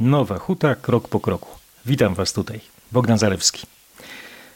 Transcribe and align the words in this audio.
Nowa 0.00 0.38
Huta, 0.38 0.74
krok 0.74 1.08
po 1.08 1.20
kroku. 1.20 1.48
Witam 1.86 2.14
Was 2.14 2.32
tutaj, 2.32 2.60
Bogdan 2.92 3.18
Zalewski. 3.18 3.66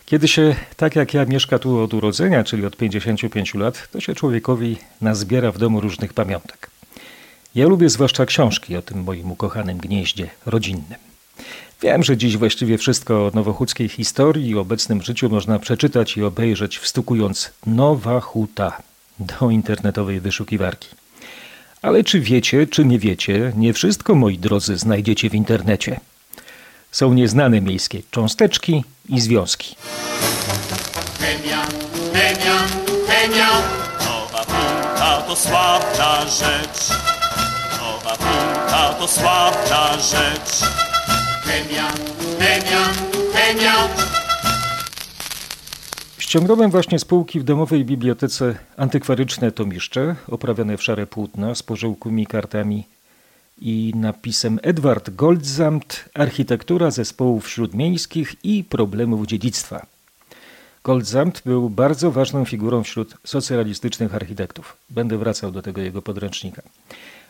Kiedy 0.06 0.28
się, 0.28 0.56
tak 0.76 0.96
jak 0.96 1.14
ja, 1.14 1.24
mieszka 1.24 1.58
tu 1.58 1.78
od 1.78 1.94
urodzenia, 1.94 2.44
czyli 2.44 2.66
od 2.66 2.76
55 2.76 3.54
lat, 3.54 3.88
to 3.92 4.00
się 4.00 4.14
człowiekowi 4.14 4.76
nazbiera 5.00 5.52
w 5.52 5.58
domu 5.58 5.80
różnych 5.80 6.12
pamiątek. 6.12 6.70
Ja 7.54 7.66
lubię 7.66 7.88
zwłaszcza 7.88 8.26
książki 8.26 8.76
o 8.76 8.82
tym 8.82 9.02
moim 9.02 9.32
ukochanym 9.32 9.78
gnieździe 9.78 10.30
rodzinnym. 10.46 10.98
Wiem, 11.82 12.02
że 12.02 12.16
dziś 12.16 12.36
właściwie 12.36 12.78
wszystko 12.78 13.26
o 13.26 13.30
nowochódzkiej 13.34 13.88
historii 13.88 14.48
i 14.48 14.58
obecnym 14.58 15.02
życiu 15.02 15.30
można 15.30 15.58
przeczytać 15.58 16.16
i 16.16 16.22
obejrzeć, 16.22 16.78
wstukując 16.78 17.50
Nowa 17.66 18.20
Huta 18.20 18.82
do 19.18 19.50
internetowej 19.50 20.20
wyszukiwarki. 20.20 20.88
Ale 21.84 22.04
czy 22.04 22.20
wiecie, 22.20 22.66
czy 22.66 22.84
nie 22.84 22.98
wiecie, 22.98 23.52
nie 23.56 23.72
wszystko, 23.72 24.14
moi 24.14 24.38
drodzy, 24.38 24.76
znajdziecie 24.76 25.30
w 25.30 25.34
internecie. 25.34 26.00
Są 26.90 27.14
nieznane 27.14 27.60
miejskie 27.60 28.02
cząsteczki 28.10 28.84
i 29.08 29.20
związki. 29.20 29.76
Chemia, 31.20 31.66
chemia, 32.12 32.58
chemia. 33.08 33.48
Nowa 34.00 35.22
to 35.26 35.36
sławna 35.36 36.20
rzecz. 36.20 36.88
Nowa 37.80 38.16
to 38.98 39.08
sławna 39.08 39.92
rzecz. 39.98 40.70
Chemia, 41.44 41.88
chemia, 42.38 42.84
chemia. 43.34 44.13
Ściągnąłem 46.34 46.70
właśnie 46.70 46.98
z 46.98 47.04
półki 47.04 47.40
w 47.40 47.44
domowej 47.44 47.84
bibliotece 47.84 48.54
antykwaryczne 48.76 49.52
tomiszcze, 49.52 50.16
oprawione 50.28 50.76
w 50.76 50.82
szare 50.82 51.06
płótna 51.06 51.54
z 51.54 51.62
pożółkłymi 51.62 52.26
kartami 52.26 52.84
i 53.60 53.92
napisem 53.96 54.58
Edward 54.62 55.10
Goldsamt 55.10 56.08
Architektura 56.14 56.90
zespołów 56.90 57.48
śródmiejskich 57.48 58.34
i 58.44 58.64
problemów 58.64 59.26
dziedzictwa. 59.26 59.86
Goldsamt 60.84 61.42
był 61.46 61.70
bardzo 61.70 62.10
ważną 62.10 62.44
figurą 62.44 62.82
wśród 62.82 63.14
socjalistycznych 63.24 64.14
architektów. 64.14 64.76
Będę 64.90 65.18
wracał 65.18 65.52
do 65.52 65.62
tego 65.62 65.80
jego 65.80 66.02
podręcznika. 66.02 66.62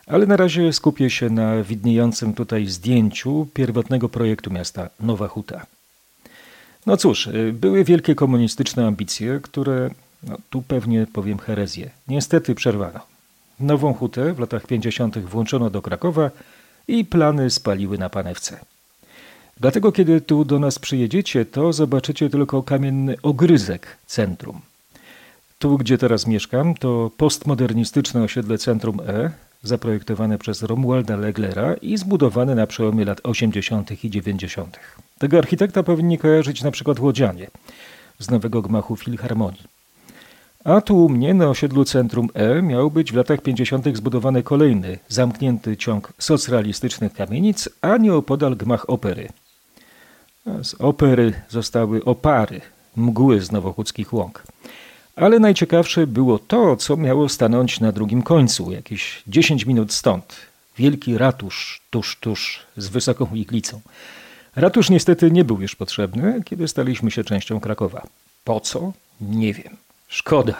Ale 0.06 0.26
na 0.26 0.36
razie 0.36 0.72
skupię 0.72 1.10
się 1.10 1.30
na 1.30 1.62
widniejącym 1.62 2.34
tutaj 2.34 2.66
zdjęciu 2.66 3.46
pierwotnego 3.54 4.08
projektu 4.08 4.50
miasta 4.50 4.90
Nowa 5.00 5.28
Huta. 5.28 5.66
No 6.86 6.96
cóż, 6.96 7.26
y, 7.26 7.52
były 7.52 7.84
wielkie 7.84 8.14
komunistyczne 8.14 8.86
ambicje, 8.86 9.40
które, 9.42 9.90
no, 10.22 10.36
tu 10.50 10.62
pewnie 10.62 11.06
powiem 11.12 11.38
herezję, 11.38 11.90
niestety 12.08 12.54
przerwano. 12.54 13.00
Nową 13.60 13.94
hutę 13.94 14.32
w 14.32 14.38
latach 14.38 14.66
50. 14.66 15.18
włączono 15.18 15.70
do 15.70 15.82
Krakowa 15.82 16.30
i 16.88 17.04
plany 17.04 17.50
spaliły 17.50 17.98
na 17.98 18.10
panewce. 18.10 18.60
Dlatego, 19.60 19.92
kiedy 19.92 20.20
tu 20.20 20.44
do 20.44 20.58
nas 20.58 20.78
przyjedziecie, 20.78 21.44
to 21.44 21.72
zobaczycie 21.72 22.30
tylko 22.30 22.62
kamienny 22.62 23.16
ogryzek 23.22 23.96
centrum. 24.06 24.60
Tu, 25.58 25.78
gdzie 25.78 25.98
teraz 25.98 26.26
mieszkam, 26.26 26.74
to 26.74 27.10
postmodernistyczne 27.16 28.22
osiedle 28.22 28.58
Centrum 28.58 29.00
E, 29.00 29.30
zaprojektowane 29.62 30.38
przez 30.38 30.62
Romualda 30.62 31.16
Leglera 31.16 31.74
i 31.74 31.96
zbudowane 31.96 32.54
na 32.54 32.66
przełomie 32.66 33.04
lat 33.04 33.20
80. 33.22 34.04
i 34.04 34.10
90. 34.10 34.78
Tego 35.18 35.38
architekta 35.38 35.82
powinni 35.82 36.18
kojarzyć 36.18 36.62
na 36.62 36.70
przykład 36.70 37.00
Łodzianie 37.00 37.50
z 38.18 38.30
nowego 38.30 38.62
gmachu 38.62 38.96
Filharmonii. 38.96 39.74
A 40.64 40.80
tu 40.80 41.04
u 41.04 41.08
mnie 41.08 41.34
na 41.34 41.48
osiedlu 41.48 41.84
Centrum 41.84 42.28
E 42.34 42.62
miał 42.62 42.90
być 42.90 43.12
w 43.12 43.16
latach 43.16 43.40
50. 43.42 43.96
zbudowany 43.96 44.42
kolejny, 44.42 44.98
zamknięty 45.08 45.76
ciąg 45.76 46.12
socrealistycznych 46.18 47.12
kamienic, 47.12 47.68
a 47.80 47.96
nieopodal 47.96 48.56
gmach 48.56 48.90
opery. 48.90 49.28
Z 50.62 50.74
opery 50.74 51.32
zostały 51.48 52.04
opary, 52.04 52.60
mgły 52.96 53.40
z 53.40 53.52
nowochódzkich 53.52 54.12
łąk. 54.12 54.42
Ale 55.16 55.38
najciekawsze 55.38 56.06
było 56.06 56.38
to, 56.38 56.76
co 56.76 56.96
miało 56.96 57.28
stanąć 57.28 57.80
na 57.80 57.92
drugim 57.92 58.22
końcu, 58.22 58.72
jakieś 58.72 59.22
10 59.26 59.66
minut 59.66 59.92
stąd. 59.92 60.36
Wielki 60.78 61.18
ratusz, 61.18 61.80
tuż, 61.90 62.16
tuż, 62.20 62.60
z 62.76 62.88
wysoką 62.88 63.34
iglicą. 63.34 63.80
Ratusz 64.56 64.90
niestety 64.90 65.30
nie 65.30 65.44
był 65.44 65.60
już 65.60 65.76
potrzebny, 65.76 66.42
kiedy 66.44 66.68
staliśmy 66.68 67.10
się 67.10 67.24
częścią 67.24 67.60
Krakowa. 67.60 68.06
Po 68.44 68.60
co? 68.60 68.92
Nie 69.20 69.54
wiem. 69.54 69.76
Szkoda. 70.08 70.54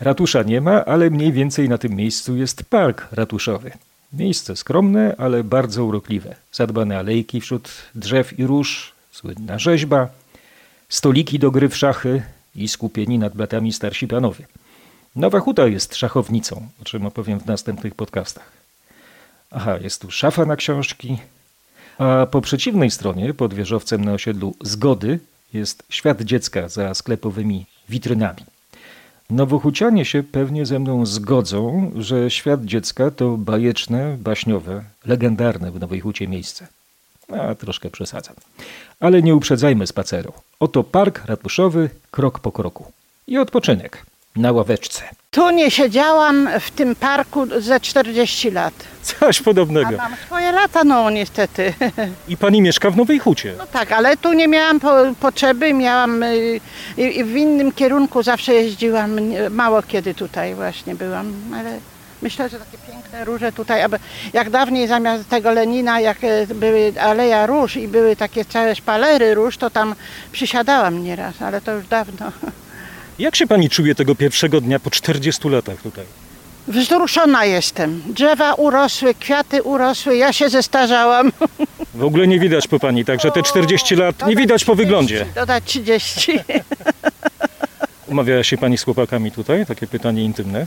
Ratusza 0.00 0.42
nie 0.42 0.60
ma, 0.60 0.84
ale 0.84 1.10
mniej 1.10 1.32
więcej 1.32 1.68
na 1.68 1.78
tym 1.78 1.92
miejscu 1.92 2.36
jest 2.36 2.64
park 2.64 3.08
ratuszowy. 3.12 3.70
Miejsce 4.12 4.56
skromne, 4.56 5.14
ale 5.18 5.44
bardzo 5.44 5.84
urokliwe. 5.84 6.36
Zadbane 6.52 6.98
alejki 6.98 7.40
wśród 7.40 7.68
drzew 7.94 8.38
i 8.38 8.46
róż, 8.46 8.92
słynna 9.12 9.58
rzeźba, 9.58 10.08
stoliki 10.88 11.38
do 11.38 11.50
gry 11.50 11.68
w 11.68 11.76
szachy 11.76 12.22
i 12.54 12.68
skupieni 12.68 13.18
nad 13.18 13.34
blatami 13.34 13.72
starsi 13.72 14.08
panowie. 14.08 14.46
Nowa 15.16 15.40
Huta 15.40 15.66
jest 15.66 15.96
szachownicą, 15.96 16.68
o 16.82 16.84
czym 16.84 17.06
opowiem 17.06 17.40
w 17.40 17.46
następnych 17.46 17.94
podcastach. 17.94 18.52
Aha, 19.50 19.78
jest 19.78 20.00
tu 20.00 20.10
szafa 20.10 20.44
na 20.44 20.56
książki, 20.56 21.18
a 21.98 22.26
po 22.30 22.40
przeciwnej 22.40 22.90
stronie, 22.90 23.34
pod 23.34 23.54
wieżowcem 23.54 24.04
na 24.04 24.12
osiedlu 24.12 24.54
Zgody, 24.60 25.18
jest 25.52 25.82
świat 25.88 26.22
dziecka 26.22 26.68
za 26.68 26.94
sklepowymi 26.94 27.66
witrynami. 27.88 28.42
Nowochucianie 29.30 30.04
się 30.04 30.22
pewnie 30.22 30.66
ze 30.66 30.78
mną 30.78 31.06
zgodzą, 31.06 31.92
że 31.96 32.30
świat 32.30 32.64
dziecka 32.64 33.10
to 33.10 33.36
bajeczne, 33.36 34.16
baśniowe, 34.20 34.84
legendarne 35.06 35.70
w 35.70 35.80
Nowej 35.80 36.00
Hucie 36.00 36.28
miejsce. 36.28 36.66
A 37.38 37.54
troszkę 37.54 37.90
przesadzam. 37.90 38.36
Ale 39.00 39.22
nie 39.22 39.34
uprzedzajmy 39.34 39.86
spaceru. 39.86 40.32
Oto 40.60 40.84
park 40.84 41.24
ratuszowy, 41.26 41.90
krok 42.10 42.38
po 42.38 42.52
kroku. 42.52 42.92
I 43.26 43.38
odpoczynek 43.38 44.06
na 44.36 44.52
ławeczce. 44.52 45.04
Tu 45.34 45.50
nie 45.50 45.70
siedziałam 45.70 46.48
w 46.60 46.70
tym 46.70 46.96
parku 46.96 47.46
ze 47.60 47.80
40 47.80 48.50
lat. 48.50 48.74
Coś 49.02 49.40
A 49.40 49.44
podobnego. 49.44 49.96
mam 49.96 50.16
swoje 50.26 50.52
lata, 50.52 50.84
no 50.84 51.10
niestety. 51.10 51.74
I 52.28 52.36
pani 52.36 52.62
mieszka 52.62 52.90
w 52.90 52.96
Nowej 52.96 53.18
Hucie. 53.18 53.54
No 53.58 53.66
tak, 53.66 53.92
ale 53.92 54.16
tu 54.16 54.32
nie 54.32 54.48
miałam 54.48 54.80
po, 54.80 54.90
potrzeby, 55.20 55.74
miałam 55.74 56.22
y, 56.22 56.60
y, 56.98 57.24
w 57.24 57.36
innym 57.36 57.72
kierunku 57.72 58.22
zawsze 58.22 58.54
jeździłam, 58.54 59.20
mało 59.50 59.82
kiedy 59.82 60.14
tutaj 60.14 60.54
właśnie 60.54 60.94
byłam, 60.94 61.32
ale 61.54 61.78
myślę, 62.22 62.48
że 62.48 62.58
takie 62.58 62.78
piękne 62.92 63.24
róże 63.24 63.52
tutaj, 63.52 63.82
aby, 63.82 63.98
jak 64.32 64.50
dawniej 64.50 64.88
zamiast 64.88 65.28
tego 65.28 65.52
Lenina, 65.52 66.00
jak 66.00 66.24
e, 66.24 66.46
były 66.46 66.92
Aleja 67.00 67.46
Róż 67.46 67.76
i 67.76 67.88
były 67.88 68.16
takie 68.16 68.44
całe 68.44 68.74
szpalery 68.74 69.34
róż, 69.34 69.56
to 69.58 69.70
tam 69.70 69.94
przysiadałam 70.32 71.04
nieraz, 71.04 71.42
ale 71.42 71.60
to 71.60 71.72
już 71.72 71.86
dawno. 71.86 72.32
Jak 73.22 73.36
się 73.36 73.46
pani 73.46 73.70
czuje 73.70 73.94
tego 73.94 74.14
pierwszego 74.14 74.60
dnia 74.60 74.80
po 74.80 74.90
40 74.90 75.48
latach 75.48 75.82
tutaj? 75.82 76.04
Wzruszona 76.68 77.44
jestem. 77.44 78.02
Drzewa 78.06 78.54
urosły, 78.54 79.14
kwiaty 79.14 79.62
urosły, 79.62 80.16
ja 80.16 80.32
się 80.32 80.48
zestarzałam. 80.48 81.32
W 81.94 82.04
ogóle 82.04 82.26
nie 82.26 82.40
widać 82.40 82.68
po 82.68 82.78
pani, 82.78 83.04
także 83.04 83.30
te 83.30 83.42
40 83.42 83.96
lat 83.96 84.26
nie 84.26 84.36
widać 84.36 84.64
po 84.64 84.72
30, 84.72 84.84
wyglądzie. 84.84 85.26
Dodać 85.34 85.64
30. 85.64 86.38
Umawiała 88.06 88.44
się 88.44 88.58
pani 88.58 88.78
z 88.78 88.82
chłopakami 88.82 89.32
tutaj? 89.32 89.66
Takie 89.66 89.86
pytanie 89.86 90.24
intymne. 90.24 90.66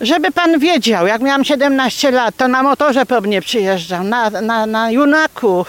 Żeby 0.00 0.30
pan 0.32 0.58
wiedział, 0.58 1.06
jak 1.06 1.22
miałam 1.22 1.44
17 1.44 2.10
lat, 2.10 2.36
to 2.36 2.48
na 2.48 2.62
motorze 2.62 3.06
po 3.06 3.20
mnie 3.20 3.42
przyjeżdżał, 3.42 4.04
na, 4.04 4.30
na, 4.30 4.66
na 4.66 4.90
junaku. 4.90 5.66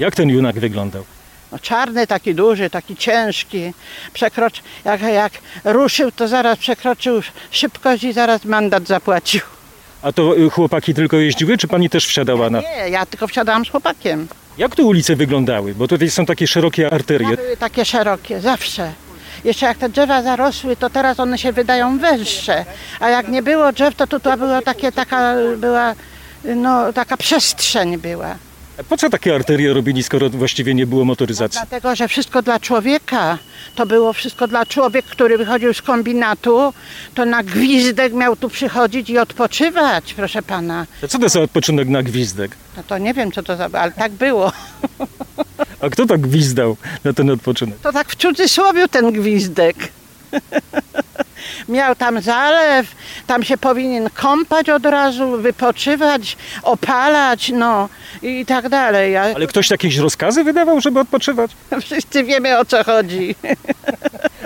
Jak 0.00 0.14
ten 0.14 0.28
junak 0.28 0.58
wyglądał? 0.58 1.04
No, 1.52 1.58
czarny, 1.58 2.06
taki 2.06 2.34
duży, 2.34 2.70
taki 2.70 2.96
ciężki. 2.96 3.72
Przekrocz, 4.12 4.62
jak, 4.84 5.00
jak 5.02 5.32
ruszył, 5.64 6.12
to 6.12 6.28
zaraz 6.28 6.58
przekroczył 6.58 7.20
szybkość 7.50 8.04
i 8.04 8.12
zaraz 8.12 8.44
mandat 8.44 8.86
zapłacił. 8.86 9.40
A 10.02 10.12
to 10.12 10.36
y, 10.38 10.50
chłopaki 10.50 10.94
tylko 10.94 11.16
jeździły, 11.16 11.58
czy 11.58 11.68
pani 11.68 11.90
też 11.90 12.06
wsiadała 12.06 12.50
na... 12.50 12.60
Nie, 12.60 12.88
ja 12.90 13.06
tylko 13.06 13.26
wsiadałam 13.26 13.64
z 13.64 13.70
chłopakiem. 13.70 14.28
Jak 14.58 14.76
tu 14.76 14.86
ulice 14.86 15.16
wyglądały? 15.16 15.74
Bo 15.74 15.88
tutaj 15.88 16.10
są 16.10 16.26
takie 16.26 16.46
szerokie 16.46 16.92
arterie. 16.92 17.36
Były 17.36 17.56
takie 17.56 17.84
szerokie, 17.84 18.40
zawsze. 18.40 18.92
Jeszcze 19.44 19.66
jak 19.66 19.78
te 19.78 19.88
drzewa 19.88 20.22
zarosły, 20.22 20.76
to 20.76 20.90
teraz 20.90 21.20
one 21.20 21.38
się 21.38 21.52
wydają 21.52 21.98
węższe. 21.98 22.64
A 23.00 23.08
jak 23.08 23.28
nie 23.28 23.42
było 23.42 23.72
drzew, 23.72 23.94
to 23.94 24.06
tu, 24.06 24.20
tu 24.20 24.36
było 24.36 24.62
takie, 24.62 24.92
taka 24.92 25.34
była, 25.56 25.94
no, 26.44 26.92
taka 26.92 27.16
przestrzeń 27.16 27.98
była. 27.98 28.36
Po 28.88 28.96
co 28.96 29.10
takie 29.10 29.34
arterie 29.34 29.74
robili, 29.74 30.02
skoro 30.02 30.30
właściwie 30.30 30.74
nie 30.74 30.86
było 30.86 31.04
motoryzacji? 31.04 31.60
Dlatego, 31.60 31.96
że 31.96 32.08
wszystko 32.08 32.42
dla 32.42 32.60
człowieka. 32.60 33.38
To 33.74 33.86
było 33.86 34.12
wszystko 34.12 34.48
dla 34.48 34.66
człowieka, 34.66 35.08
który 35.10 35.38
wychodził 35.38 35.74
z 35.74 35.82
kombinatu, 35.82 36.72
to 37.14 37.24
na 37.24 37.42
gwizdek 37.42 38.12
miał 38.12 38.36
tu 38.36 38.48
przychodzić 38.48 39.10
i 39.10 39.18
odpoczywać, 39.18 40.14
proszę 40.14 40.42
pana. 40.42 40.86
A 41.04 41.06
co 41.06 41.18
to 41.18 41.28
za 41.28 41.40
odpoczynek 41.40 41.88
na 41.88 42.02
gwizdek? 42.02 42.56
No 42.76 42.82
to 42.82 42.98
nie 42.98 43.14
wiem, 43.14 43.32
co 43.32 43.42
to 43.42 43.56
za... 43.56 43.68
ale 43.72 43.92
tak 43.92 44.12
było. 44.12 44.52
A 45.80 45.88
kto 45.88 46.06
tak 46.06 46.20
gwizdał 46.20 46.76
na 47.04 47.12
ten 47.12 47.30
odpoczynek? 47.30 47.78
To 47.82 47.92
tak 47.92 48.08
w 48.08 48.16
cudzysłowie 48.16 48.88
ten 48.88 49.12
gwizdek. 49.12 49.76
miał 51.68 51.94
tam 51.94 52.20
zalew, 52.20 52.86
tam 53.26 53.42
się 53.42 53.58
powinien 53.58 54.10
kąpać 54.14 54.70
od 54.70 54.86
razu, 54.86 55.36
wypoczywać, 55.36 56.36
opalać, 56.62 57.52
no 57.54 57.88
i 58.22 58.46
tak 58.46 58.68
dalej. 58.68 59.16
A 59.16 59.22
Ale 59.22 59.46
ktoś 59.46 59.70
jakieś 59.70 59.96
rozkazy 59.96 60.44
wydawał, 60.44 60.80
żeby 60.80 61.00
odpoczywać? 61.00 61.50
wszyscy 61.82 62.24
wiemy 62.24 62.58
o 62.58 62.64
co 62.64 62.84
chodzi. 62.84 63.34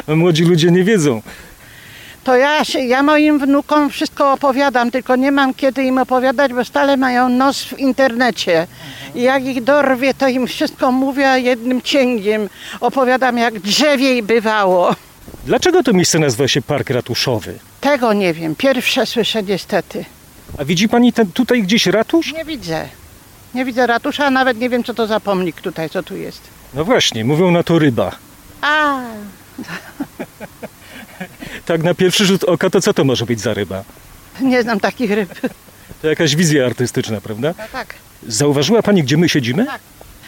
No, 0.08 0.16
młodzi 0.24 0.44
ludzie 0.44 0.70
nie 0.70 0.84
wiedzą. 0.84 1.22
To 2.24 2.36
ja, 2.36 2.64
się, 2.64 2.78
ja 2.80 3.02
moim 3.02 3.38
wnukom 3.38 3.90
wszystko 3.90 4.32
opowiadam, 4.32 4.90
tylko 4.90 5.16
nie 5.16 5.32
mam 5.32 5.54
kiedy 5.54 5.84
im 5.84 5.98
opowiadać, 5.98 6.52
bo 6.52 6.64
stale 6.64 6.96
mają 6.96 7.28
nos 7.28 7.64
w 7.64 7.78
internecie. 7.78 8.66
I 9.14 9.22
jak 9.22 9.44
ich 9.44 9.64
dorwie, 9.64 10.14
to 10.14 10.28
im 10.28 10.46
wszystko 10.46 10.92
mówię 10.92 11.40
jednym 11.40 11.82
cięgiem. 11.82 12.48
Opowiadam 12.80 13.38
jak 13.38 13.60
drzewiej 13.60 14.22
bywało. 14.22 14.94
Dlaczego 15.46 15.82
to 15.82 15.92
miejsce 15.92 16.18
nazywa 16.18 16.48
się 16.48 16.62
Park 16.62 16.90
Ratuszowy? 16.90 17.58
Tego 17.80 18.12
nie 18.12 18.34
wiem, 18.34 18.54
pierwsze 18.56 19.06
słyszę 19.06 19.42
niestety. 19.42 20.04
A 20.58 20.64
widzi 20.64 20.88
pani 20.88 21.12
ten, 21.12 21.32
tutaj 21.32 21.62
gdzieś 21.62 21.86
ratusz? 21.86 22.32
Nie 22.32 22.44
widzę. 22.44 22.88
Nie 23.54 23.64
widzę 23.64 23.86
ratusza, 23.86 24.26
a 24.26 24.30
nawet 24.30 24.58
nie 24.58 24.68
wiem 24.70 24.84
co 24.84 24.94
to 24.94 25.06
za 25.06 25.20
pomnik 25.20 25.60
tutaj, 25.60 25.90
co 25.90 26.02
tu 26.02 26.16
jest. 26.16 26.40
No 26.74 26.84
właśnie, 26.84 27.24
mówią 27.24 27.50
na 27.50 27.62
to 27.62 27.78
ryba. 27.78 28.10
A, 28.62 28.98
Tak 31.66 31.82
na 31.82 31.94
pierwszy 31.94 32.26
rzut 32.26 32.44
oka 32.44 32.70
to 32.70 32.80
co 32.80 32.94
to 32.94 33.04
może 33.04 33.26
być 33.26 33.40
za 33.40 33.54
ryba? 33.54 33.84
nie 34.40 34.62
znam 34.62 34.80
takich 34.80 35.10
ryb. 35.10 35.40
To 36.02 36.08
jakaś 36.08 36.36
wizja 36.36 36.66
artystyczna, 36.66 37.20
prawda? 37.20 37.54
No 37.58 37.64
tak. 37.72 37.94
Zauważyła 38.28 38.82
pani, 38.82 39.02
gdzie 39.02 39.16
my 39.16 39.28
siedzimy? 39.28 39.66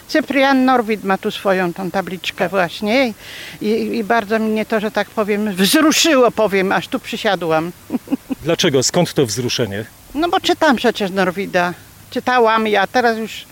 Cyprian 0.09 0.65
Norwid 0.65 1.05
ma 1.05 1.19
tu 1.19 1.31
swoją 1.31 1.73
tą 1.73 1.91
tabliczkę 1.91 2.49
właśnie 2.49 3.15
i, 3.61 3.67
i 3.71 4.05
bardzo 4.05 4.39
mnie 4.39 4.67
to, 4.67 4.81
że 4.81 4.91
tak 4.91 5.11
powiem, 5.11 5.55
wzruszyło, 5.55 6.31
powiem, 6.31 6.73
aż 6.73 6.89
tu 6.89 6.99
przysiadłam. 6.99 7.73
Dlaczego? 8.45 8.83
Skąd 8.83 9.15
to 9.15 9.27
wzruszenie? 9.27 9.85
No 10.15 10.29
bo 10.29 10.41
czytam 10.41 10.77
przecież 10.77 11.11
Norwida. 11.11 11.75
Czytałam 12.11 12.67
ja, 12.67 12.87
teraz 12.87 13.19
już... 13.19 13.45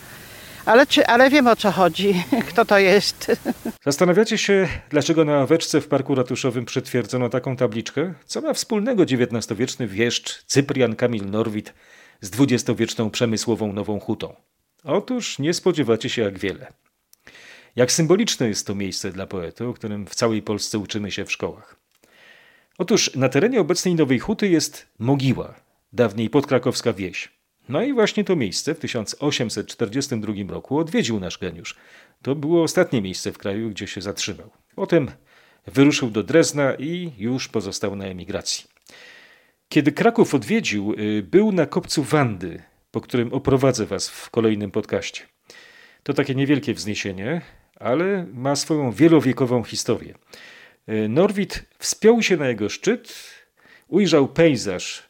Ale, 0.65 0.87
czy, 0.87 1.07
ale 1.07 1.29
wiem 1.29 1.47
o 1.47 1.55
co 1.55 1.71
chodzi, 1.71 2.23
kto 2.49 2.65
to 2.65 2.79
jest. 2.79 3.31
Zastanawiacie 3.85 4.37
się, 4.37 4.67
dlaczego 4.89 5.25
na 5.25 5.33
ławeczce 5.33 5.81
w 5.81 5.87
Parku 5.87 6.15
Ratuszowym 6.15 6.65
przytwierdzono 6.65 7.29
taką 7.29 7.55
tabliczkę? 7.55 8.13
Co 8.25 8.41
ma 8.41 8.53
wspólnego 8.53 9.03
XIX-wieczny 9.03 9.87
wieszcz 9.87 10.43
Cyprian 10.45 10.95
Kamil 10.95 11.25
Norwid 11.29 11.73
z 12.21 12.31
XX-wieczną 12.39 13.09
przemysłową 13.09 13.73
Nową 13.73 13.99
Hutą? 13.99 14.35
Otóż 14.85 15.39
nie 15.39 15.53
spodziewacie 15.53 16.09
się 16.09 16.21
jak 16.21 16.39
wiele. 16.39 16.73
Jak 17.75 17.91
symboliczne 17.91 18.47
jest 18.47 18.67
to 18.67 18.75
miejsce 18.75 19.11
dla 19.11 19.27
poety, 19.27 19.67
o 19.67 19.73
którym 19.73 20.05
w 20.05 20.15
całej 20.15 20.41
Polsce 20.41 20.79
uczymy 20.79 21.11
się 21.11 21.25
w 21.25 21.31
szkołach. 21.31 21.75
Otóż 22.77 23.15
na 23.15 23.29
terenie 23.29 23.61
obecnej 23.61 23.95
Nowej 23.95 24.19
Huty 24.19 24.49
jest 24.49 24.87
mogiła, 24.99 25.55
dawniej 25.93 26.29
podkrakowska 26.29 26.93
wieś. 26.93 27.31
No 27.69 27.83
i 27.83 27.93
właśnie 27.93 28.23
to 28.23 28.35
miejsce 28.35 28.75
w 28.75 28.79
1842 28.79 30.33
roku 30.47 30.79
odwiedził 30.79 31.19
nasz 31.19 31.37
geniusz. 31.37 31.75
To 32.21 32.35
było 32.35 32.63
ostatnie 32.63 33.01
miejsce 33.01 33.31
w 33.31 33.37
kraju, 33.37 33.69
gdzie 33.69 33.87
się 33.87 34.01
zatrzymał. 34.01 34.49
Potem 34.75 35.11
wyruszył 35.67 36.09
do 36.09 36.23
Drezna 36.23 36.75
i 36.75 37.11
już 37.17 37.47
pozostał 37.47 37.95
na 37.95 38.05
emigracji. 38.05 38.65
Kiedy 39.69 39.91
Kraków 39.91 40.33
odwiedził, 40.33 40.93
y, 40.99 41.23
był 41.23 41.51
na 41.51 41.65
kopcu 41.65 42.03
Wandy, 42.03 42.63
po 42.95 43.01
którym 43.01 43.33
oprowadzę 43.33 43.85
Was 43.85 44.09
w 44.09 44.29
kolejnym 44.29 44.71
podcaście. 44.71 45.21
To 46.03 46.13
takie 46.13 46.35
niewielkie 46.35 46.73
wzniesienie, 46.73 47.41
ale 47.79 48.25
ma 48.33 48.55
swoją 48.55 48.91
wielowiekową 48.91 49.63
historię. 49.63 50.13
Y, 50.89 51.09
Norwid 51.09 51.65
wspiął 51.79 52.21
się 52.21 52.37
na 52.37 52.47
jego 52.47 52.69
szczyt, 52.69 53.13
ujrzał 53.87 54.27
pejzaż 54.27 55.03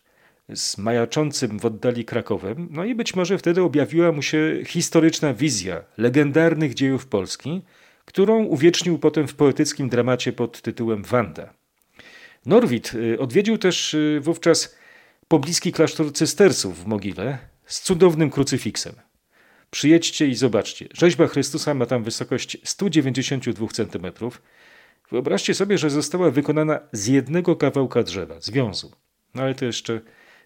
z 0.56 0.78
majaczącym 0.78 1.60
w 1.60 1.66
oddali 1.66 2.06
Krakowem, 2.06 2.68
no 2.72 2.86
i 2.86 2.96
być 2.96 3.16
może 3.16 3.38
wtedy 3.38 3.62
objawiła 3.62 4.12
mu 4.12 4.22
się 4.22 4.60
historyczna 4.66 5.34
wizja 5.34 5.84
legendarnych 5.98 6.74
dziejów 6.74 7.08
Polski, 7.08 7.62
którą 8.06 8.44
uwiecznił 8.44 9.00
potem 9.00 9.28
w 9.28 9.36
poetyckim 9.36 9.90
dramacie 9.90 10.34
pod 10.34 10.62
tytułem 10.62 11.04
Wanda. 11.04 11.54
Norwid 12.46 12.94
y, 12.94 13.20
odwiedził 13.20 13.58
też 13.58 13.94
y, 13.94 14.20
wówczas 14.22 14.76
pobliski 15.28 15.72
klasztor 15.72 16.14
cystersów 16.14 16.84
w 16.84 16.88
Mogile 16.88 17.55
z 17.66 17.82
cudownym 17.82 18.30
krucyfiksem. 18.30 18.96
Przyjedźcie 19.72 20.28
i 20.28 20.36
zobaczcie. 20.36 20.88
Rzeźba 20.94 21.28
Chrystusa 21.28 21.74
ma 21.74 21.86
tam 21.86 22.04
wysokość 22.04 22.58
192 22.64 23.68
cm. 23.68 24.30
Wyobraźcie 25.12 25.54
sobie, 25.54 25.78
że 25.78 25.90
została 25.90 26.32
wykonana 26.32 26.80
z 26.92 27.08
jednego 27.08 27.56
kawałka 27.56 28.04
drzewa, 28.04 28.42
z 28.42 28.50
wiązu. 28.50 28.92
No 29.36 29.44
ale 29.44 29.56
to 29.56 29.66
jeszcze 29.66 30.02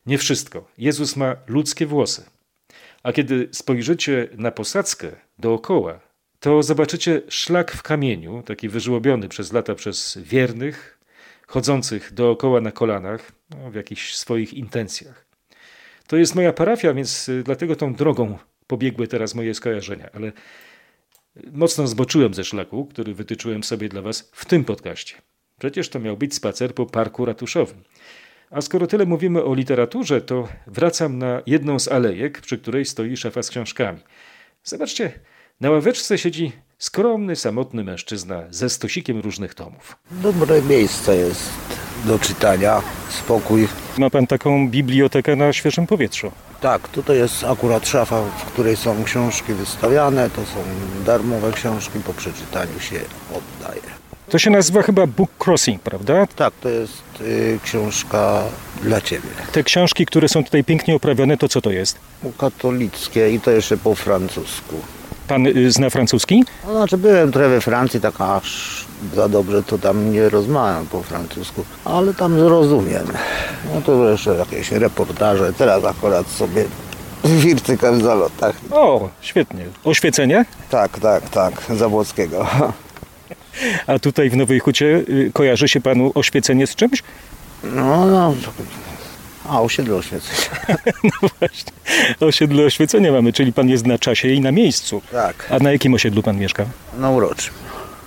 nie 0.06 0.18
wszystko. 0.18 0.68
Jezus 0.77 1.16
ma 1.16 1.36
ludzkie 1.48 1.86
włosy. 1.86 2.25
A 3.04 3.13
kiedy 3.13 3.50
spojrzycie 3.51 4.27
na 4.38 4.51
posadzkę 4.51 5.12
dookoła, 5.39 6.00
to 6.39 6.63
zobaczycie 6.63 7.21
szlak 7.30 7.71
w 7.71 7.83
kamieniu, 7.83 8.44
taki 8.44 8.69
wyżłobiony 8.69 9.30
przez 9.30 9.54
lata 9.54 9.75
przez 9.75 10.18
wiernych, 10.18 11.00
chodzących 11.48 12.13
dookoła 12.13 12.62
na 12.62 12.71
kolanach, 12.71 13.31
no, 13.50 13.71
w 13.71 13.75
jakichś 13.75 14.13
swoich 14.13 14.54
intencjach. 14.54 15.29
To 16.09 16.17
jest 16.17 16.35
moja 16.35 16.53
parafia, 16.53 16.94
więc 16.94 17.29
y, 17.29 17.44
dlatego 17.44 17.75
tą 17.75 17.94
drogą 17.94 18.38
pobiegły 18.67 19.07
teraz 19.07 19.35
moje 19.35 19.53
skojarzenia, 19.53 20.09
ale 20.13 20.31
mocno 21.51 21.88
zboczyłem 21.88 22.33
ze 22.33 22.44
szlaku, 22.44 22.85
który 22.85 23.13
wytyczyłem 23.13 23.63
sobie 23.63 23.89
dla 23.89 24.01
Was 24.01 24.31
w 24.33 24.45
tym 24.45 24.63
podcaście. 24.63 25.15
Przecież 25.59 25.89
to 25.89 26.00
miał 26.00 26.17
być 26.17 26.35
spacer 26.35 26.73
po 26.73 26.85
parku 26.85 27.25
ratuszowym. 27.25 27.83
A 28.50 28.61
skoro 28.61 28.88
tyle 28.88 29.06
mówimy 29.06 29.44
o 29.44 29.53
literaturze, 29.53 30.21
to 30.21 30.47
wracam 30.67 31.17
na 31.17 31.41
jedną 31.45 31.79
z 31.79 31.88
alejek, 31.88 32.41
przy 32.41 32.57
której 32.57 32.85
stoi 32.85 33.17
szafa 33.17 33.44
z 33.44 33.50
książkami. 33.50 34.00
Zobaczcie, 34.63 35.11
na 35.61 35.69
ławeczce 35.71 36.17
siedzi 36.17 36.51
skromny, 36.80 37.36
samotny 37.36 37.84
mężczyzna 37.84 38.44
ze 38.50 38.70
stosikiem 38.70 39.20
różnych 39.20 39.54
tomów. 39.54 39.96
Dobre 40.12 40.62
miejsce 40.62 41.16
jest 41.16 41.50
do 42.06 42.20
czytania, 42.20 42.81
spokój. 43.10 43.68
Ma 43.98 44.10
pan 44.10 44.28
taką 44.28 44.70
bibliotekę 44.70 45.36
na 45.36 45.54
świeżym 45.54 45.88
powietrzu. 45.88 46.31
Tak, 46.62 46.88
tutaj 46.88 47.18
jest 47.18 47.44
akurat 47.44 47.88
szafa, 47.88 48.22
w 48.22 48.46
której 48.46 48.78
są 48.78 49.04
książki 49.04 49.54
wystawiane, 49.54 50.30
to 50.30 50.46
są 50.46 50.64
darmowe 51.06 51.52
książki, 51.52 52.00
po 52.00 52.14
przeczytaniu 52.14 52.80
się 52.80 53.00
oddaje. 53.30 53.81
To 54.30 54.40
się 54.40 54.50
nazywa 54.50 54.81
chyba 54.81 55.08
Book 55.08 55.30
Crossing, 55.48 55.81
prawda? 55.81 56.28
Tak, 56.36 56.54
to 56.62 56.70
jest 56.70 57.04
y, 57.22 57.60
książka 57.64 58.44
dla 58.81 59.02
Ciebie. 59.02 59.30
Te 59.52 59.64
książki, 59.64 60.06
które 60.06 60.30
są 60.30 60.44
tutaj 60.44 60.64
pięknie 60.64 60.96
oprawione, 60.96 61.38
to 61.38 61.50
co 61.50 61.62
to 61.62 61.72
jest? 61.72 61.98
Katolickie 62.38 63.34
i 63.34 63.40
to 63.40 63.52
jeszcze 63.52 63.78
po 63.78 63.96
francusku. 63.96 64.76
Pan 65.30 65.48
y, 65.48 65.71
zna 65.71 65.90
francuski? 65.90 66.44
No, 66.66 66.74
znaczy 66.74 66.98
byłem 66.98 67.31
trochę 67.31 67.50
we 67.50 67.62
Francji, 67.62 68.02
tak 68.02 68.21
aż 68.21 68.86
za 69.16 69.30
dobrze 69.30 69.64
to 69.64 69.78
tam 69.78 70.12
nie 70.12 70.30
rozmawiam 70.30 70.86
po 70.86 71.04
francusku, 71.04 71.66
ale 71.86 72.14
tam 72.14 72.40
zrozumiem. 72.40 73.07
No 73.76 73.81
to 73.81 74.09
jeszcze 74.09 74.36
jakieś 74.36 74.71
reportaże, 74.71 75.54
teraz 75.54 75.86
akurat 75.86 76.28
sobie 76.28 76.66
wircykam 77.44 78.00
w 78.00 78.04
zalotach. 78.04 78.56
O, 78.71 79.09
świetnie. 79.21 79.66
Oświecenie? 79.83 80.45
Tak, 80.69 81.00
tak, 81.00 81.30
tak, 81.30 81.54
Zabłockiego. 81.78 82.48
A 83.88 84.00
tutaj 84.00 84.30
w 84.30 84.38
Nowej 84.38 84.59
Hucie 84.59 84.86
y, 84.86 85.31
kojarzy 85.33 85.68
się 85.68 85.81
panu 85.81 86.12
oświecenie 86.16 86.68
z 86.68 86.76
czymś? 86.76 87.04
No, 87.64 88.06
no. 88.06 88.33
A, 89.49 89.61
osiedle 89.61 89.95
oświecenia. 89.95 90.49
No 91.03 91.29
właśnie. 91.39 91.71
Osiedle 92.19 92.63
oświecenia 92.65 93.11
mamy, 93.11 93.33
czyli 93.33 93.53
pan 93.53 93.69
jest 93.69 93.85
na 93.87 93.97
czasie 93.97 94.27
i 94.29 94.41
na 94.41 94.51
miejscu. 94.51 95.01
Tak, 95.11 95.47
A 95.51 95.59
na 95.59 95.71
jakim 95.71 95.94
osiedlu 95.94 96.23
pan 96.23 96.37
mieszka? 96.39 96.65
na 96.97 97.09
uroczym. 97.11 97.53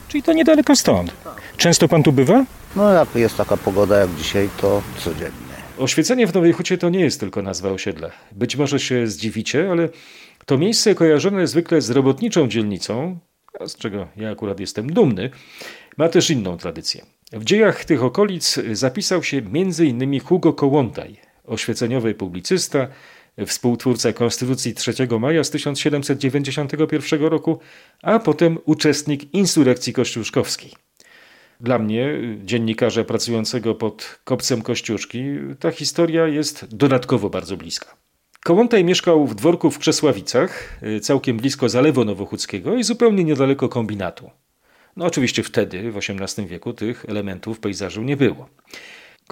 Czyli 0.08 0.22
to 0.22 0.32
niedaleko 0.32 0.76
stąd. 0.76 1.12
Często 1.56 1.88
pan 1.88 2.02
tu 2.02 2.12
bywa? 2.12 2.44
No 2.76 2.92
jak 2.92 3.14
jest 3.14 3.36
taka 3.36 3.56
pogoda 3.56 3.98
jak 3.98 4.14
dzisiaj, 4.14 4.48
to 4.60 4.82
codziennie. 4.98 5.32
Oświecenie 5.78 6.26
w 6.26 6.34
Nowej 6.34 6.52
Hucie 6.52 6.78
to 6.78 6.88
nie 6.90 7.00
jest 7.00 7.20
tylko 7.20 7.42
nazwa 7.42 7.68
osiedla. 7.70 8.10
Być 8.32 8.56
może 8.56 8.80
się 8.80 9.06
zdziwicie, 9.06 9.70
ale 9.70 9.88
to 10.46 10.58
miejsce 10.58 10.94
kojarzone 10.94 11.46
zwykle 11.46 11.80
z 11.80 11.90
robotniczą 11.90 12.48
dzielnicą, 12.48 13.18
z 13.66 13.76
czego 13.76 14.06
ja 14.16 14.30
akurat 14.30 14.60
jestem 14.60 14.92
dumny, 14.92 15.30
ma 15.96 16.08
też 16.08 16.30
inną 16.30 16.56
tradycję. 16.56 17.04
W 17.32 17.44
dziejach 17.44 17.84
tych 17.84 18.02
okolic 18.04 18.58
zapisał 18.72 19.22
się 19.22 19.36
m.in. 19.36 20.20
Hugo 20.20 20.52
Kołłątaj, 20.52 21.16
oświeceniowy 21.44 22.14
publicysta, 22.14 22.88
współtwórca 23.46 24.12
Konstytucji 24.12 24.74
3 24.74 24.92
maja 25.20 25.44
z 25.44 25.50
1791 25.50 27.22
roku, 27.22 27.58
a 28.02 28.18
potem 28.18 28.58
uczestnik 28.64 29.34
insurekcji 29.34 29.92
kościuszkowskiej. 29.92 30.72
Dla 31.60 31.78
mnie, 31.78 32.08
dziennikarza 32.44 33.04
pracującego 33.04 33.74
pod 33.74 34.20
kopcem 34.24 34.62
Kościuszki, 34.62 35.24
ta 35.60 35.70
historia 35.70 36.26
jest 36.26 36.76
dodatkowo 36.76 37.30
bardzo 37.30 37.56
bliska. 37.56 37.96
Kołątaj 38.44 38.84
mieszkał 38.84 39.26
w 39.26 39.34
dworku 39.34 39.70
w 39.70 39.78
Krzesławicach, 39.78 40.80
całkiem 41.02 41.36
blisko 41.36 41.68
Zalewu 41.68 42.04
Nowochódzkiego 42.04 42.76
i 42.76 42.84
zupełnie 42.84 43.24
niedaleko 43.24 43.68
kombinatu. 43.68 44.30
No 44.96 45.04
oczywiście 45.04 45.42
wtedy, 45.42 45.92
w 45.92 45.96
XVIII 45.96 46.48
wieku, 46.48 46.72
tych 46.72 47.04
elementów 47.08 47.60
pejzażu 47.60 48.02
nie 48.02 48.16
było. 48.16 48.48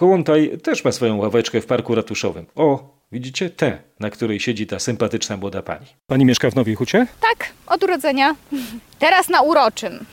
Kołątaj 0.01 0.59
też 0.63 0.85
ma 0.85 0.93
swoją 0.93 1.17
ławeczkę 1.17 1.61
w 1.61 1.67
parku 1.67 1.95
ratuszowym. 1.95 2.47
O, 2.55 2.95
widzicie? 3.13 3.51
Tę, 3.51 3.79
na 4.01 4.11
której 4.11 4.41
siedzi 4.41 4.67
ta 4.67 4.79
sympatyczna 4.79 5.37
młoda 5.37 5.63
pani. 5.63 5.87
Pani 6.07 6.25
mieszka 6.25 6.51
w 6.51 6.55
Nowej 6.55 6.75
Hucie? 6.75 7.07
Tak, 7.21 7.49
od 7.67 7.83
urodzenia. 7.83 8.37
Teraz 8.99 9.29
na 9.29 9.43
uroczym. 9.43 10.05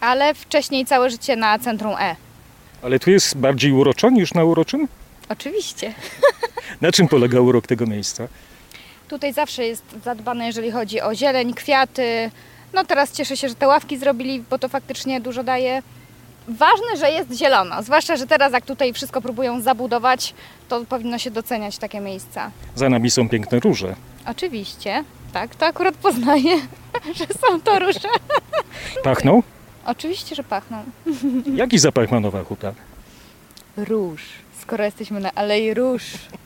Ale 0.00 0.34
wcześniej 0.34 0.86
całe 0.86 1.10
życie 1.10 1.36
na 1.36 1.58
centrum 1.58 1.94
E. 2.00 2.16
Ale 2.82 2.98
tu 2.98 3.10
jest 3.10 3.36
bardziej 3.36 3.72
uroczo 3.72 4.10
niż 4.10 4.34
na 4.34 4.44
uroczym? 4.44 4.88
Oczywiście. 5.28 5.94
Na 6.80 6.92
czym 6.92 7.08
polega 7.08 7.40
urok 7.40 7.66
tego 7.66 7.86
miejsca? 7.86 8.28
Tutaj 9.08 9.32
zawsze 9.32 9.66
jest 9.66 9.84
zadbane, 10.04 10.46
jeżeli 10.46 10.70
chodzi 10.70 11.00
o 11.00 11.14
zieleń, 11.14 11.54
kwiaty. 11.54 12.30
No 12.72 12.84
teraz 12.84 13.12
cieszę 13.12 13.36
się, 13.36 13.48
że 13.48 13.54
te 13.54 13.66
ławki 13.66 13.98
zrobili, 13.98 14.44
bo 14.50 14.58
to 14.58 14.68
faktycznie 14.68 15.20
dużo 15.20 15.44
daje. 15.44 15.82
Ważne, 16.48 16.96
że 16.96 17.10
jest 17.10 17.32
zielono, 17.32 17.82
zwłaszcza, 17.82 18.16
że 18.16 18.26
teraz 18.26 18.52
jak 18.52 18.64
tutaj 18.64 18.92
wszystko 18.92 19.20
próbują 19.20 19.60
zabudować, 19.60 20.34
to 20.68 20.84
powinno 20.84 21.18
się 21.18 21.30
doceniać 21.30 21.78
takie 21.78 22.00
miejsca. 22.00 22.50
Za 22.74 22.88
nami 22.88 23.10
są 23.10 23.28
piękne 23.28 23.60
róże. 23.60 23.94
Oczywiście, 24.26 25.04
tak, 25.32 25.54
to 25.56 25.66
akurat 25.66 25.94
poznaję, 25.94 26.56
że 27.18 27.24
są 27.26 27.60
to 27.60 27.78
róże. 27.78 28.08
Pachną? 29.04 29.42
Oczywiście, 29.86 30.34
że 30.34 30.44
pachną. 30.44 30.82
Jaki 31.54 31.78
zapach 31.78 32.10
ma 32.10 32.20
Nowa 32.20 32.44
Huta? 32.44 32.72
Róż. 33.76 34.22
Skoro 34.60 34.84
jesteśmy 34.84 35.20
na 35.20 35.32
Alei 35.34 35.74
Róż, 35.74 36.02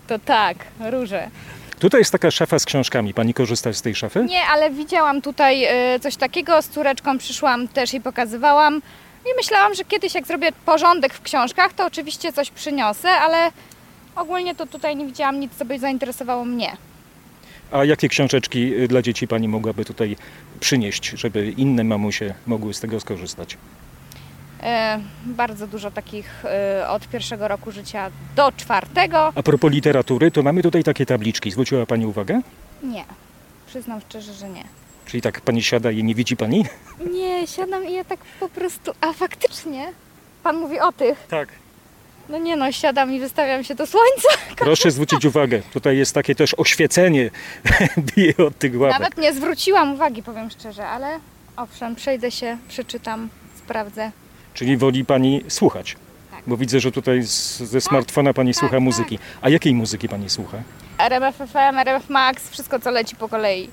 to 0.06 0.18
tak, 0.18 0.56
róże. 0.90 1.30
Tutaj 1.78 2.00
jest 2.00 2.12
taka 2.12 2.30
szafa 2.30 2.58
z 2.58 2.64
książkami. 2.64 3.14
Pani 3.14 3.34
korzysta 3.34 3.72
z 3.72 3.82
tej 3.82 3.94
szafy? 3.94 4.24
Nie, 4.28 4.42
ale 4.44 4.70
widziałam 4.70 5.22
tutaj 5.22 5.66
y, 5.96 6.00
coś 6.00 6.16
takiego, 6.16 6.62
z 6.62 6.68
córeczką 6.68 7.18
przyszłam, 7.18 7.68
też 7.68 7.92
jej 7.92 8.02
pokazywałam 8.02 8.82
i 9.24 9.36
myślałam, 9.36 9.74
że 9.74 9.84
kiedyś 9.84 10.14
jak 10.14 10.26
zrobię 10.26 10.52
porządek 10.66 11.14
w 11.14 11.22
książkach, 11.22 11.72
to 11.72 11.86
oczywiście 11.86 12.32
coś 12.32 12.50
przyniosę, 12.50 13.08
ale 13.08 13.50
ogólnie 14.16 14.54
to 14.54 14.66
tutaj 14.66 14.96
nie 14.96 15.06
widziałam 15.06 15.40
nic, 15.40 15.52
co 15.58 15.64
by 15.64 15.78
zainteresowało 15.78 16.44
mnie. 16.44 16.76
A 17.72 17.84
jakie 17.84 18.08
książeczki 18.08 18.74
y, 18.74 18.88
dla 18.88 19.02
dzieci 19.02 19.28
pani 19.28 19.48
mogłaby 19.48 19.84
tutaj 19.84 20.16
przynieść, 20.60 21.10
żeby 21.10 21.50
inne 21.50 21.84
mamusie 21.84 22.34
mogły 22.46 22.74
z 22.74 22.80
tego 22.80 23.00
skorzystać? 23.00 23.56
E, 24.62 25.00
bardzo 25.24 25.66
dużo 25.66 25.90
takich 25.90 26.44
e, 26.44 26.88
od 26.88 27.08
pierwszego 27.08 27.48
roku 27.48 27.72
życia 27.72 28.10
do 28.36 28.52
czwartego. 28.52 29.32
A 29.34 29.42
propos 29.42 29.72
literatury, 29.72 30.30
to 30.30 30.42
mamy 30.42 30.62
tutaj 30.62 30.84
takie 30.84 31.06
tabliczki. 31.06 31.50
Zwróciła 31.50 31.86
pani 31.86 32.06
uwagę? 32.06 32.40
Nie, 32.82 33.04
przyznam 33.66 34.00
szczerze, 34.00 34.32
że 34.32 34.48
nie. 34.48 34.64
Czyli 35.12 35.22
tak 35.22 35.40
pani 35.40 35.62
siada 35.62 35.90
i 35.90 36.04
nie 36.04 36.14
widzi 36.14 36.36
pani? 36.36 36.64
Nie, 37.12 37.46
siadam 37.46 37.86
i 37.86 37.92
ja 37.92 38.04
tak 38.04 38.20
po 38.40 38.48
prostu. 38.48 38.92
A 39.00 39.12
faktycznie? 39.12 39.92
Pan 40.42 40.56
mówi 40.56 40.80
o 40.80 40.92
tych. 40.92 41.26
Tak. 41.28 41.48
No 42.28 42.38
nie 42.38 42.56
no, 42.56 42.72
siadam 42.72 43.12
i 43.12 43.20
wystawiam 43.20 43.64
się 43.64 43.74
do 43.74 43.86
słońca. 43.86 44.28
Proszę 44.56 44.90
zwrócić 44.90 45.24
uwagę, 45.24 45.62
tutaj 45.72 45.98
jest 45.98 46.14
takie 46.14 46.34
też 46.34 46.54
oświecenie, 46.58 47.30
bije 48.16 48.36
od 48.36 48.58
tych 48.58 48.80
łapek. 48.80 49.00
Nawet 49.00 49.18
nie 49.18 49.32
zwróciłam 49.32 49.94
uwagi, 49.94 50.22
powiem 50.22 50.50
szczerze, 50.50 50.88
ale 50.88 51.20
owszem, 51.56 51.94
przejdę 51.94 52.30
się, 52.30 52.58
przeczytam, 52.68 53.28
sprawdzę. 53.58 54.10
Czyli 54.54 54.76
woli 54.76 55.04
pani 55.04 55.44
słuchać. 55.48 55.96
Tak. 56.30 56.42
Bo 56.46 56.56
widzę, 56.56 56.80
że 56.80 56.92
tutaj 56.92 57.22
z, 57.22 57.58
ze 57.58 57.80
smartfona 57.80 58.32
pani 58.34 58.52
tak, 58.52 58.60
słucha 58.60 58.76
tak. 58.76 58.82
muzyki. 58.82 59.18
A 59.42 59.48
jakiej 59.48 59.74
muzyki 59.74 60.08
pani 60.08 60.30
słucha? 60.30 60.58
RMF 60.98 61.36
FM, 61.36 61.78
RMF 61.78 62.10
Max, 62.10 62.50
wszystko 62.50 62.78
co 62.78 62.90
leci 62.90 63.16
po 63.16 63.28
kolei. 63.28 63.68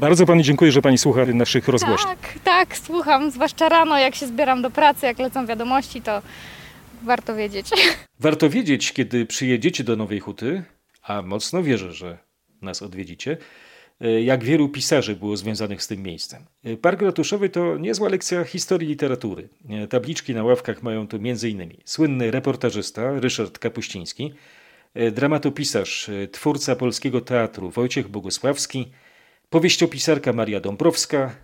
Bardzo 0.00 0.26
pani 0.26 0.42
dziękuję, 0.42 0.72
że 0.72 0.82
pani 0.82 0.98
słucha 0.98 1.24
naszych 1.24 1.68
rozgłośni. 1.68 2.10
Tak, 2.10 2.38
tak, 2.44 2.76
słucham, 2.76 3.30
zwłaszcza 3.30 3.68
rano, 3.68 3.98
jak 3.98 4.14
się 4.14 4.26
zbieram 4.26 4.62
do 4.62 4.70
pracy, 4.70 5.06
jak 5.06 5.18
lecą 5.18 5.46
wiadomości, 5.46 6.02
to 6.02 6.22
warto 7.02 7.36
wiedzieć. 7.36 7.70
Warto 8.20 8.50
wiedzieć, 8.50 8.92
kiedy 8.92 9.26
przyjedziecie 9.26 9.84
do 9.84 9.96
Nowej 9.96 10.20
Huty, 10.20 10.62
a 11.02 11.22
mocno 11.22 11.62
wierzę, 11.62 11.92
że 11.92 12.18
nas 12.62 12.82
odwiedzicie, 12.82 13.36
e, 14.00 14.22
jak 14.22 14.44
wielu 14.44 14.68
pisarzy 14.68 15.16
było 15.16 15.36
związanych 15.36 15.82
z 15.82 15.88
tym 15.88 16.02
miejscem. 16.02 16.44
E, 16.64 16.76
Park 16.76 17.02
Ratuszowy 17.02 17.48
to 17.48 17.78
niezła 17.78 18.08
lekcja 18.08 18.44
historii 18.44 18.88
literatury. 18.88 19.48
E, 19.68 19.86
Tabliczki 19.86 20.34
na 20.34 20.44
ławkach 20.44 20.82
mają 20.82 21.08
tu 21.08 21.16
m.in. 21.16 21.72
słynny 21.84 22.30
reportażysta 22.30 23.20
Ryszard 23.20 23.58
Kapuściński, 23.58 24.34
dramatopisarz, 25.12 26.10
twórca 26.32 26.76
polskiego 26.76 27.20
teatru 27.20 27.70
Wojciech 27.70 28.08
Bogusławski, 28.08 28.92
powieściopisarka 29.52 30.32
Maria 30.32 30.60
Dąbrowska, 30.60 31.34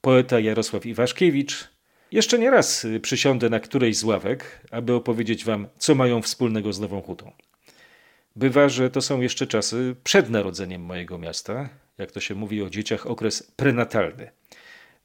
poeta 0.00 0.40
Jarosław 0.40 0.86
Iwaszkiewicz. 0.86 1.68
Jeszcze 2.12 2.38
nie 2.38 2.50
raz 2.50 2.84
y, 2.84 3.00
przysiądę 3.00 3.50
na 3.50 3.60
którejś 3.60 3.96
z 3.96 4.04
ławek, 4.04 4.60
aby 4.70 4.94
opowiedzieć 4.94 5.44
wam, 5.44 5.66
co 5.78 5.94
mają 5.94 6.22
wspólnego 6.22 6.72
z 6.72 6.80
Nową 6.80 7.02
Hutą. 7.02 7.32
Bywa, 8.36 8.68
że 8.68 8.90
to 8.90 9.00
są 9.00 9.20
jeszcze 9.20 9.46
czasy 9.46 9.96
przed 10.04 10.30
narodzeniem 10.30 10.82
mojego 10.82 11.18
miasta, 11.18 11.68
jak 11.98 12.12
to 12.12 12.20
się 12.20 12.34
mówi 12.34 12.62
o 12.62 12.70
dzieciach, 12.70 13.06
okres 13.06 13.52
prenatalny. 13.56 14.30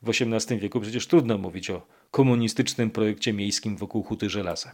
W 0.02 0.10
XVIII 0.10 0.60
wieku 0.60 0.82
przecież 0.82 1.08
trudno 1.08 1.38
mówić 1.38 1.70
o 1.70 1.88
komunistycznym 2.12 2.92
projekcie 2.92 3.34
miejskim 3.34 3.78
wokół 3.78 4.04
Huty 4.04 4.30
Żelaza. 4.30 4.72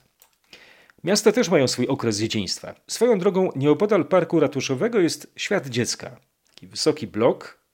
Miasta 1.03 1.31
też 1.31 1.49
mają 1.49 1.67
swój 1.67 1.87
okres 1.87 2.19
dzieciństwa. 2.19 2.75
Swoją 2.87 3.19
drogą 3.19 3.49
nieopodal 3.55 4.05
parku 4.05 4.39
ratuszowego 4.39 4.99
jest 4.99 5.33
świat 5.35 5.67
dziecka. 5.67 6.19
Taki 6.49 6.67
wysoki 6.67 7.07
blok, 7.07 7.64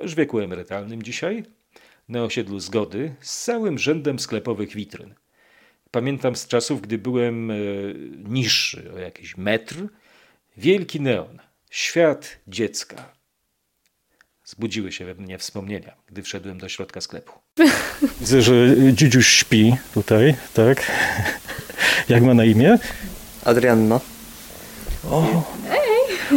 już 0.00 0.12
w 0.12 0.16
wieku 0.16 0.40
emerytalnym 0.40 1.02
dzisiaj, 1.02 1.44
na 2.08 2.22
osiedlu 2.22 2.60
Zgody, 2.60 3.14
z 3.20 3.44
całym 3.44 3.78
rzędem 3.78 4.18
sklepowych 4.18 4.74
witryn. 4.74 5.14
Pamiętam 5.90 6.36
z 6.36 6.46
czasów, 6.46 6.80
gdy 6.80 6.98
byłem 6.98 7.50
e, 7.50 7.54
niższy 8.28 8.92
o 8.94 8.98
jakiś 8.98 9.36
metr, 9.36 9.74
wielki 10.56 11.00
neon, 11.00 11.38
świat 11.70 12.38
dziecka. 12.46 13.12
Zbudziły 14.44 14.92
się 14.92 15.04
we 15.04 15.14
mnie 15.14 15.38
wspomnienia, 15.38 15.96
gdy 16.06 16.22
wszedłem 16.22 16.58
do 16.58 16.68
środka 16.68 17.00
sklepu. 17.00 17.32
Widzę, 18.20 18.42
że 18.42 18.54
dzidziuś 18.92 19.28
śpi 19.28 19.76
tutaj, 19.94 20.34
tak? 20.54 20.92
Jak 22.08 22.22
ma 22.22 22.34
na 22.34 22.44
imię? 22.44 22.78
Adrianna. 23.44 24.00
O, 25.10 25.44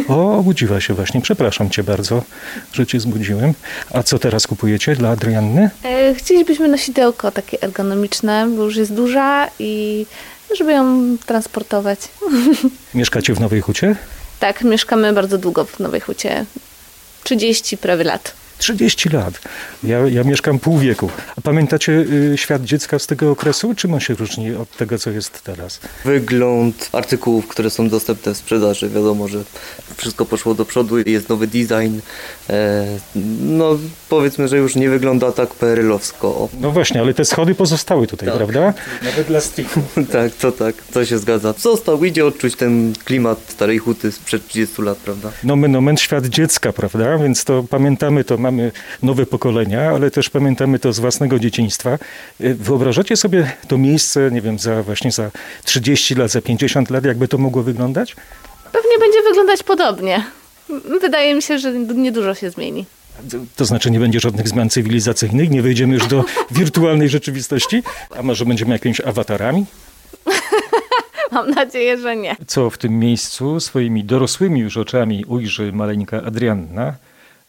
obudziła 0.08 0.80
się 0.80 0.94
właśnie. 0.94 1.20
Przepraszam 1.20 1.70
cię 1.70 1.82
bardzo, 1.84 2.22
że 2.72 2.86
cię 2.86 3.00
zbudziłem. 3.00 3.54
A 3.90 4.02
co 4.02 4.18
teraz 4.18 4.46
kupujecie 4.46 4.96
dla 4.96 5.10
Adrianny? 5.10 5.70
E, 5.84 6.14
Chcielibyśmy 6.14 6.68
nosidełko 6.68 7.30
takie 7.30 7.62
ergonomiczne, 7.62 8.48
bo 8.56 8.62
już 8.64 8.76
jest 8.76 8.92
duża 8.94 9.48
i 9.58 10.06
żeby 10.58 10.72
ją 10.72 11.16
transportować. 11.26 11.98
Mieszkacie 12.94 13.34
w 13.34 13.40
Nowej 13.40 13.60
Hucie? 13.60 13.96
Tak, 14.40 14.64
mieszkamy 14.64 15.12
bardzo 15.12 15.38
długo 15.38 15.64
w 15.64 15.80
Nowej 15.80 16.00
Hucie. 16.00 16.44
30 17.24 17.76
prawie 17.78 18.04
lat. 18.04 18.32
30 18.58 19.08
lat. 19.08 19.40
Ja, 19.84 19.98
ja 19.98 20.24
mieszkam 20.24 20.58
pół 20.58 20.78
wieku. 20.78 21.10
A 21.36 21.40
pamiętacie 21.40 21.92
y, 21.92 22.34
świat 22.36 22.62
dziecka 22.64 22.98
z 22.98 23.06
tego 23.06 23.30
okresu? 23.30 23.74
Czym 23.74 23.94
on 23.94 24.00
się 24.00 24.14
różni 24.14 24.54
od 24.54 24.76
tego, 24.76 24.98
co 24.98 25.10
jest 25.10 25.42
teraz? 25.44 25.80
Wygląd 26.04 26.88
artykułów, 26.92 27.48
które 27.48 27.70
są 27.70 27.88
dostępne 27.88 28.34
w 28.34 28.36
sprzedaży. 28.36 28.88
Wiadomo, 28.88 29.28
że 29.28 29.38
wszystko 29.96 30.24
poszło 30.24 30.54
do 30.54 30.64
przodu, 30.64 30.98
jest 30.98 31.28
nowy 31.28 31.46
design. 31.46 31.98
E, 32.50 32.86
no 33.40 33.78
powiedzmy, 34.08 34.48
że 34.48 34.58
już 34.58 34.76
nie 34.76 34.88
wygląda 34.90 35.32
tak 35.32 35.48
perelowsko. 35.54 36.28
O, 36.28 36.48
No 36.60 36.70
właśnie, 36.70 37.00
ale 37.00 37.14
te 37.14 37.24
schody 37.24 37.54
pozostały 37.54 38.06
tutaj, 38.06 38.28
Tak. 38.28 38.36
prawda? 38.36 38.74
Nawet 39.02 39.26
dla 39.26 39.40
strichu. 39.40 39.82
tak, 40.12 40.32
to 40.32 40.52
tak, 40.52 40.74
to 40.92 41.04
się 41.04 41.18
zgadza. 41.18 41.54
Został, 41.58 42.04
idzie 42.04 42.26
odczuć 42.26 42.56
ten 42.56 42.92
klimat 43.04 43.38
starej 43.48 43.78
huty 43.78 44.12
sprzed 44.12 44.46
30 44.48 44.82
lat, 44.82 44.98
prawda? 44.98 45.30
Nomen 45.44 45.76
omen 45.76 45.96
świat 45.96 46.26
dziecka, 46.26 46.72
prawda? 46.72 47.18
Więc 47.18 47.44
to 47.44 47.62
pamiętamy, 47.70 48.24
to 48.24 48.38
mamy 48.46 48.72
nowe 49.02 49.26
pokolenia, 49.26 49.90
ale 49.90 50.10
też 50.10 50.30
pamiętamy 50.30 50.78
to 50.78 50.92
z 50.92 50.98
własnego 50.98 51.38
dzieciństwa. 51.38 51.98
Y, 52.40 52.54
Wyobrażacie 52.54 53.16
sobie 53.16 53.52
to 53.68 53.78
miejsce, 53.78 54.30
nie 54.32 54.40
wiem, 54.40 54.58
za 54.58 54.82
właśnie 54.82 55.12
za 55.12 55.30
30 55.64 56.14
lat, 56.14 56.30
za 56.30 56.40
50 56.42 56.90
lat, 56.90 57.04
jakby 57.04 57.28
to 57.28 57.38
mogło 57.38 57.62
wyglądać? 57.62 58.16
Pewnie 58.72 58.98
będzie 59.00 59.22
wyglądać 59.28 59.62
podobnie. 59.62 60.24
Wydaje 61.00 61.34
mi 61.34 61.42
się, 61.42 61.58
że 61.58 61.72
niedużo 61.72 62.34
się 62.34 62.50
zmieni. 62.50 62.86
To, 63.30 63.36
to 63.56 63.64
znaczy 63.64 63.90
nie 63.90 64.00
będzie 64.00 64.20
żadnych 64.20 64.48
zmian 64.48 64.70
cywilizacyjnych, 64.70 65.50
nie 65.50 65.62
wejdziemy 65.62 65.94
już 65.94 66.06
do 66.06 66.24
wirtualnej 66.60 67.08
rzeczywistości? 67.08 67.82
A 68.18 68.22
może 68.22 68.44
będziemy 68.44 68.72
jakimiś 68.72 69.00
awatarami? 69.00 69.66
Mam 71.32 71.50
nadzieję, 71.50 71.98
że 71.98 72.16
nie. 72.16 72.36
Co 72.46 72.70
w 72.70 72.78
tym 72.78 72.98
miejscu 72.98 73.60
swoimi 73.60 74.04
dorosłymi 74.04 74.60
już 74.60 74.76
oczami 74.76 75.24
ujrzy 75.24 75.72
maleńka 75.72 76.22
Adrianna, 76.22 76.94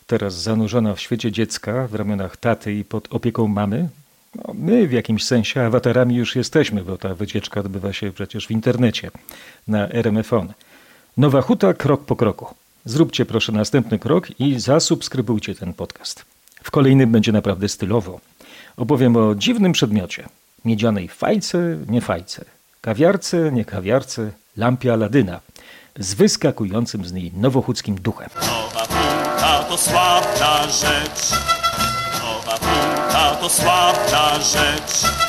teraz 0.08 0.42
zanurzona 0.42 0.96
w 0.96 1.00
świecie 1.00 1.32
dziecka, 1.32 1.88
w 1.88 1.96
ramionach 1.96 2.38
taty 2.38 2.74
i 2.74 2.84
pod 2.84 3.14
opieką 3.14 3.48
mamy? 3.48 3.90
No, 4.36 4.54
my 4.54 4.88
w 4.88 4.92
jakimś 4.92 5.24
sensie 5.24 5.62
awatarami 5.62 6.16
już 6.16 6.36
jesteśmy, 6.36 6.84
bo 6.84 6.98
ta 6.98 7.16
wycieczka 7.16 7.60
odbywa 7.60 7.94
się 7.94 8.12
przecież 8.12 8.48
w 8.48 8.52
internecie, 8.52 9.12
na 9.68 9.90
RMFON. 9.90 10.54
Nowa 11.18 11.42
Huta 11.42 11.74
krok 11.74 12.06
po 12.06 12.16
kroku. 12.16 12.56
Zróbcie 12.86 13.26
proszę 13.26 13.52
następny 13.52 14.00
krok 14.00 14.40
i 14.40 14.60
zasubskrybujcie 14.60 15.56
ten 15.56 15.74
podcast. 15.74 16.26
W 16.64 16.72
kolejnym 16.72 17.12
będzie 17.12 17.32
naprawdę 17.32 17.70
stylowo. 17.70 18.20
Opowiem 18.78 19.16
o 19.16 19.36
dziwnym 19.36 19.72
przedmiocie. 19.72 20.26
Miedzianej 20.66 21.08
fajce, 21.08 21.78
nie 21.88 22.02
fajce. 22.02 22.46
kawiarce, 22.82 23.52
nie 23.52 23.66
kawiarce, 23.66 24.32
lampie 24.58 24.94
Aladyna 24.94 25.40
z 26.00 26.14
wyskakującym 26.14 27.06
z 27.06 27.14
niej 27.14 27.32
nowochódzkim 27.36 27.96
duchem. 27.96 28.30
To 29.48 29.78
sławna 29.78 30.64
rzecz. 30.64 31.40
Nowa 32.22 32.58
piłka 32.58 33.36
to 33.42 33.50
sławna 33.50 34.34
rzecz. 34.40 35.27